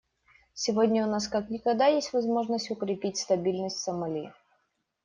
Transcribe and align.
Сегодня 0.55 1.05
у 1.05 1.07
нас 1.07 1.27
как 1.27 1.51
никогда 1.51 1.85
есть 1.85 2.11
возможность 2.11 2.71
укрепить 2.71 3.17
стабильность 3.17 3.77
в 3.77 3.81
Сомали. 3.83 4.33